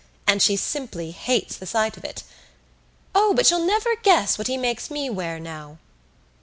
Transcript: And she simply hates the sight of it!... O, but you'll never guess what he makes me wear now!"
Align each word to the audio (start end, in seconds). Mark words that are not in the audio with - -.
And 0.25 0.41
she 0.41 0.55
simply 0.55 1.11
hates 1.11 1.55
the 1.57 1.67
sight 1.67 1.95
of 1.95 2.03
it!... 2.03 2.23
O, 3.13 3.35
but 3.35 3.51
you'll 3.51 3.67
never 3.67 3.95
guess 3.97 4.35
what 4.35 4.47
he 4.47 4.57
makes 4.57 4.89
me 4.89 5.11
wear 5.11 5.39
now!" 5.39 5.77